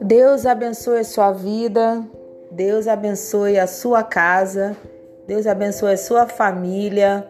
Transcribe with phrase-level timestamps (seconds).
[0.00, 2.04] Deus abençoe sua vida,
[2.50, 4.76] Deus abençoe a sua casa,
[5.26, 7.28] Deus abençoe a sua família,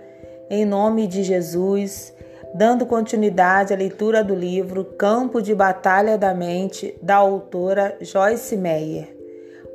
[0.48, 2.12] em nome de Jesus,
[2.54, 9.17] dando continuidade à leitura do livro Campo de Batalha da Mente, da autora Joyce Meyer.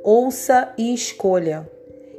[0.02, 1.70] Ouça e escolha.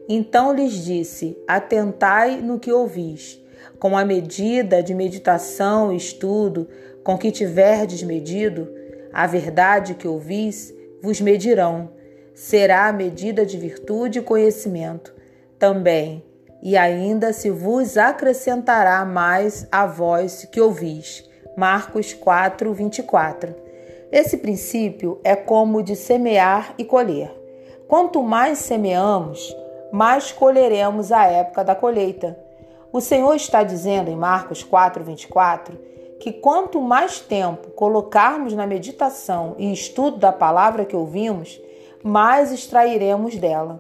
[0.09, 3.45] Então lhes disse: Atentai no que ouvis.
[3.79, 6.67] Com a medida de meditação e estudo
[7.03, 8.67] com que tiverdes medido,
[9.13, 11.89] a verdade que ouvis vos medirão.
[12.33, 15.13] Será a medida de virtude e conhecimento.
[15.57, 16.23] Também,
[16.61, 21.27] e ainda se vos acrescentará mais a voz que ouvis.
[21.55, 23.55] Marcos 4, 24.
[24.11, 27.31] Esse princípio é como de semear e colher.
[27.87, 29.55] Quanto mais semeamos,
[29.91, 32.37] mais colheremos a época da colheita.
[32.91, 35.77] O Senhor está dizendo em Marcos 4, 24
[36.19, 41.61] que quanto mais tempo colocarmos na meditação e estudo da palavra que ouvimos,
[42.03, 43.79] mais extrairemos dela.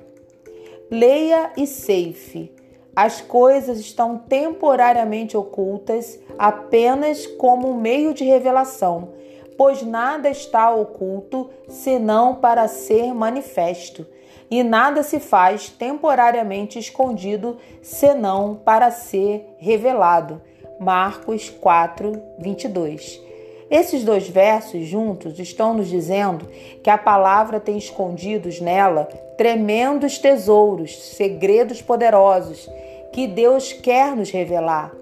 [0.91, 2.53] Leia e ceife.
[2.95, 9.13] As coisas estão temporariamente ocultas apenas como meio de revelação,
[9.57, 14.05] pois nada está oculto senão para ser manifesto
[14.49, 20.41] e nada se faz temporariamente escondido senão para ser revelado.
[20.79, 23.21] Marcos 4, 22.
[23.69, 26.47] Esses dois versos juntos estão nos dizendo
[26.81, 29.05] que a palavra tem escondidos nela
[29.37, 32.69] tremendos tesouros, segredos poderosos
[33.11, 34.93] que Deus quer nos revelar.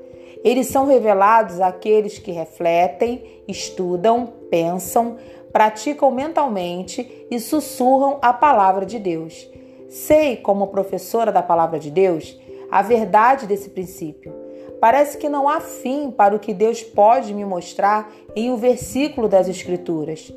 [0.43, 5.17] Eles são revelados àqueles que refletem, estudam, pensam,
[5.55, 9.49] praticam mentalmente e sussurram a palavra de Deus.
[9.87, 12.37] Sei, como professora da palavra de Deus,
[12.69, 14.35] a verdade desse princípio.
[14.81, 19.29] Parece que não há fim para o que Deus pode me mostrar em um versículo
[19.29, 20.29] das Escrituras.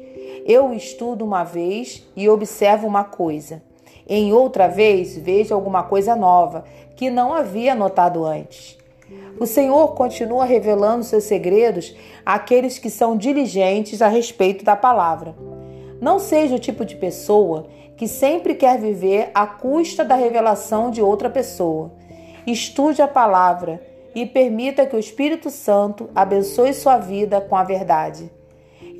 [0.46, 3.60] Eu estudo uma vez e observo uma coisa.
[4.08, 6.62] Em outra vez, vejo alguma coisa nova
[6.94, 8.78] que não havia notado antes.
[9.40, 11.94] O Senhor continua revelando seus segredos
[12.26, 15.34] àqueles que são diligentes a respeito da palavra.
[16.00, 17.66] Não seja o tipo de pessoa
[17.96, 21.92] que sempre quer viver à custa da revelação de outra pessoa.
[22.46, 23.82] Estude a palavra
[24.14, 28.30] e permita que o Espírito Santo abençoe sua vida com a verdade.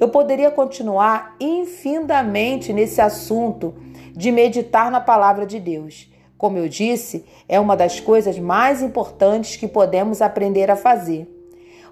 [0.01, 3.75] Eu poderia continuar infinitamente nesse assunto
[4.13, 6.09] de meditar na palavra de Deus.
[6.39, 11.29] Como eu disse, é uma das coisas mais importantes que podemos aprender a fazer.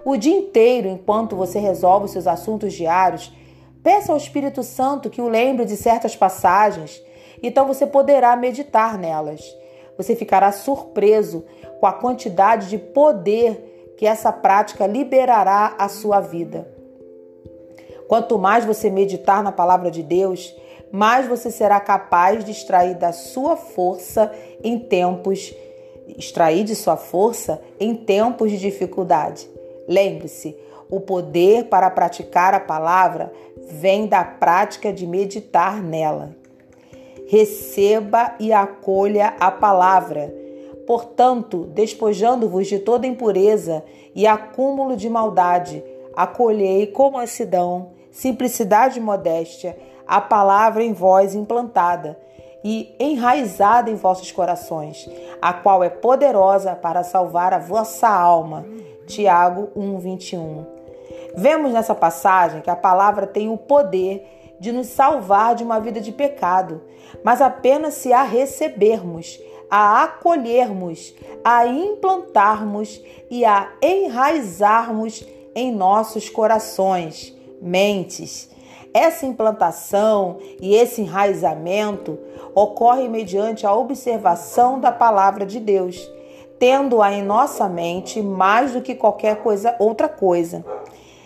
[0.05, 3.35] O dia inteiro, enquanto você resolve seus assuntos diários,
[3.83, 7.03] peça ao Espírito Santo que o lembre de certas passagens,
[7.43, 9.43] então você poderá meditar nelas.
[9.97, 11.43] Você ficará surpreso
[11.81, 16.71] com a quantidade de poder que essa prática liberará à sua vida.
[18.07, 20.55] Quanto mais você meditar na palavra de Deus,
[20.91, 24.31] mais você será capaz de extrair da sua força
[24.63, 25.53] em tempos
[26.17, 29.49] extrair de sua força em tempos de dificuldade.
[29.87, 30.55] Lembre-se,
[30.89, 33.31] o poder para praticar a palavra
[33.69, 36.33] vem da prática de meditar nela.
[37.27, 40.33] Receba e acolha a palavra
[40.87, 43.83] Portanto, despojando-vos de toda impureza
[44.15, 45.83] e acúmulo de maldade,
[46.15, 49.77] acolhei com mansidão, simplicidade e modéstia
[50.07, 52.17] a palavra em vós implantada
[52.63, 55.09] e enraizada em vossos corações,
[55.41, 58.65] a qual é poderosa para salvar a vossa alma.
[59.05, 60.65] Tiago 1:21.
[61.35, 66.01] Vemos nessa passagem que a palavra tem o poder de nos salvar de uma vida
[66.01, 66.81] de pecado,
[67.23, 69.39] mas apenas se a recebermos
[69.69, 71.13] a acolhermos,
[71.43, 78.49] a implantarmos e a enraizarmos em nossos corações, mentes.
[78.97, 82.17] Essa implantação e esse enraizamento
[82.55, 86.11] ocorre mediante a observação da palavra de Deus,
[86.57, 90.65] tendo-a em nossa mente mais do que qualquer coisa outra coisa.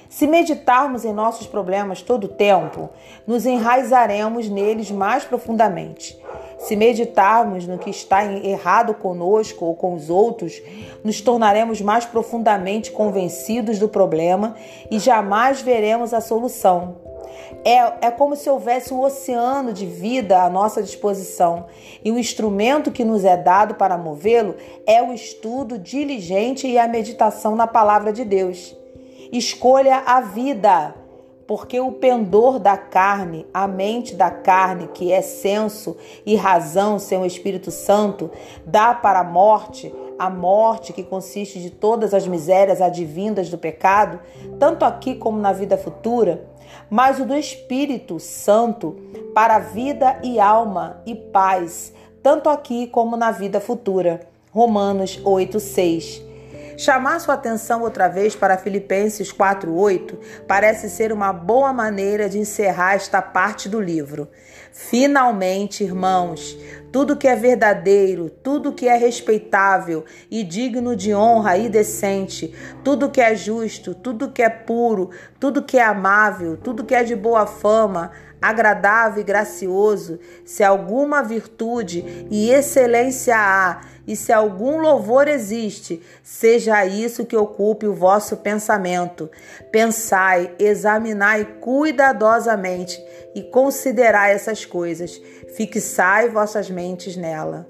[0.09, 2.89] Se meditarmos em nossos problemas todo o tempo,
[3.25, 6.19] nos enraizaremos neles mais profundamente.
[6.57, 10.61] Se meditarmos no que está errado conosco ou com os outros,
[11.05, 14.57] nos tornaremos mais profundamente convencidos do problema
[14.91, 17.10] e jamais veremos a solução.
[17.63, 21.65] É, é como se houvesse um oceano de vida à nossa disposição
[22.03, 24.55] e o instrumento que nos é dado para movê-lo
[24.85, 28.75] é o estudo diligente e a meditação na palavra de Deus.
[29.31, 30.95] Escolha a vida
[31.51, 37.19] porque o pendor da carne, a mente da carne, que é senso e razão sem
[37.19, 38.31] o Espírito Santo,
[38.65, 44.21] dá para a morte, a morte, que consiste de todas as misérias advindas do pecado,
[44.59, 46.47] tanto aqui como na vida futura,
[46.89, 48.95] mas o do Espírito Santo
[49.33, 54.21] para vida e alma e paz, tanto aqui como na vida futura.
[54.51, 56.30] Romanos 8, 6.
[56.77, 62.95] Chamar sua atenção outra vez para Filipenses 4:8 parece ser uma boa maneira de encerrar
[62.95, 64.27] esta parte do livro.
[64.71, 66.57] Finalmente, irmãos,
[66.91, 72.53] tudo que é verdadeiro, tudo que é respeitável e digno de honra e decente,
[72.83, 75.09] tudo que é justo, tudo que é puro,
[75.39, 81.21] tudo que é amável, tudo que é de boa fama, agradável e gracioso, se alguma
[81.21, 88.37] virtude e excelência há, e se algum louvor existe, seja isso que ocupe o vosso
[88.37, 89.29] pensamento.
[89.71, 93.01] Pensai, examinai cuidadosamente
[93.35, 95.21] e considerai essas coisas.
[95.55, 97.67] Fixai vossas mentes nela.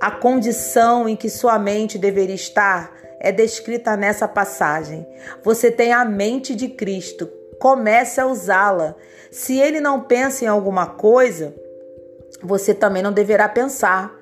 [0.00, 5.06] A condição em que sua mente deveria estar é descrita nessa passagem.
[5.42, 7.26] Você tem a mente de Cristo,
[7.58, 8.94] comece a usá-la.
[9.30, 11.54] Se ele não pensa em alguma coisa,
[12.42, 14.14] você também não deverá pensar.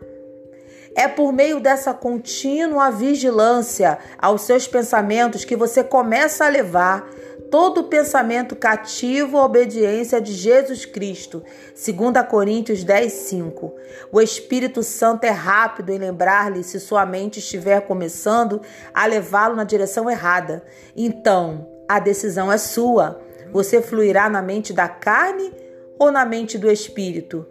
[0.94, 7.09] É por meio dessa contínua vigilância aos seus pensamentos que você começa a levar
[7.50, 11.43] todo pensamento cativo à obediência de Jesus Cristo.
[11.75, 13.75] 2 Coríntios 10, 5.
[14.11, 18.62] O Espírito Santo é rápido em lembrar-lhe se sua mente estiver começando
[18.95, 20.65] a levá-lo na direção errada.
[20.97, 23.21] Então, a decisão é sua.
[23.53, 25.53] Você fluirá na mente da carne
[25.99, 27.47] ou na mente do Espírito?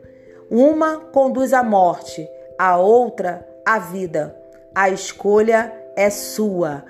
[0.50, 2.28] Uma conduz à morte,
[2.62, 4.38] a outra à vida.
[4.76, 6.86] A escolha é sua.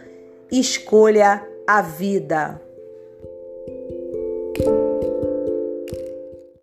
[0.52, 2.60] Escolha a vida.